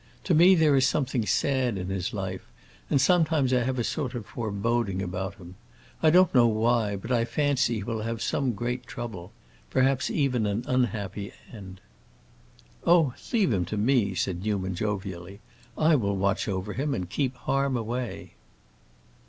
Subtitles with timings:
[0.23, 2.47] To me there is something sad in his life,
[2.89, 5.53] and sometimes I have a sort of foreboding about him.
[6.01, 11.33] I don't know why, but I fancy he will have some great trouble—perhaps an unhappy
[11.53, 11.81] end."
[12.83, 15.39] "Oh, leave him to me," said Newman, jovially.
[15.77, 18.33] "I will watch over him and keep harm away."